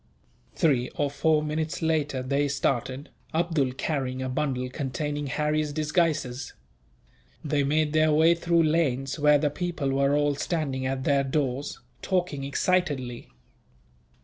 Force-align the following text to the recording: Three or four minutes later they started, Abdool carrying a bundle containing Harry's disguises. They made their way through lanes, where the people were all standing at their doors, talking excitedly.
Three 0.55 0.89
or 0.95 1.11
four 1.11 1.43
minutes 1.43 1.83
later 1.83 2.23
they 2.23 2.47
started, 2.47 3.09
Abdool 3.35 3.73
carrying 3.73 4.23
a 4.23 4.29
bundle 4.29 4.67
containing 4.67 5.27
Harry's 5.27 5.71
disguises. 5.71 6.53
They 7.45 7.63
made 7.63 7.93
their 7.93 8.11
way 8.11 8.33
through 8.33 8.63
lanes, 8.63 9.19
where 9.19 9.37
the 9.37 9.51
people 9.51 9.91
were 9.91 10.15
all 10.17 10.33
standing 10.33 10.87
at 10.87 11.03
their 11.03 11.23
doors, 11.23 11.81
talking 12.01 12.43
excitedly. 12.43 13.29